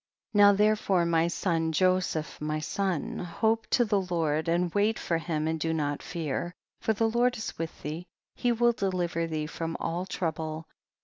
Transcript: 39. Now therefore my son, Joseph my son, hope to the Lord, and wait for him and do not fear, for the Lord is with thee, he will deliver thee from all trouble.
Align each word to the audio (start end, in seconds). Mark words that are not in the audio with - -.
39. 0.33 0.47
Now 0.53 0.57
therefore 0.57 1.05
my 1.05 1.27
son, 1.27 1.71
Joseph 1.71 2.41
my 2.41 2.57
son, 2.57 3.19
hope 3.19 3.67
to 3.67 3.85
the 3.85 4.01
Lord, 4.01 4.47
and 4.47 4.73
wait 4.73 4.97
for 4.97 5.19
him 5.19 5.47
and 5.47 5.59
do 5.59 5.75
not 5.75 6.01
fear, 6.01 6.55
for 6.79 6.93
the 6.93 7.07
Lord 7.07 7.37
is 7.37 7.55
with 7.59 7.83
thee, 7.83 8.07
he 8.33 8.51
will 8.51 8.71
deliver 8.71 9.27
thee 9.27 9.45
from 9.45 9.77
all 9.79 10.07
trouble. 10.07 10.65